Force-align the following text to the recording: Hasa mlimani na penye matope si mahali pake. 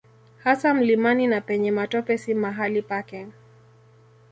Hasa 0.43 0.73
mlimani 0.73 1.27
na 1.27 1.41
penye 1.41 1.71
matope 1.71 2.17
si 2.17 2.33
mahali 2.33 2.81
pake. 2.81 3.27